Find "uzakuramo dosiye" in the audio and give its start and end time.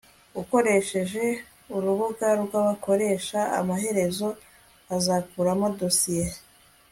4.97-6.27